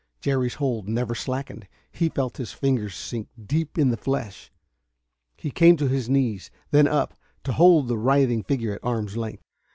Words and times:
Jerry's 0.19 0.55
hold 0.55 0.89
never 0.89 1.13
slackened. 1.13 1.67
He 1.91 2.09
felt 2.09 2.37
his 2.37 2.51
fingers 2.53 2.95
sink 2.95 3.27
deep 3.39 3.77
in 3.77 3.91
the 3.91 3.97
flesh. 3.97 4.51
He 5.37 5.51
came 5.51 5.77
to 5.77 5.87
his 5.87 6.09
knees, 6.09 6.49
then 6.71 6.87
up, 6.87 7.13
to 7.43 7.51
hold 7.53 7.87
the 7.87 7.99
writhing 7.99 8.41
figure 8.41 8.73
at 8.73 8.83
arm's 8.83 9.15
length. 9.15 9.43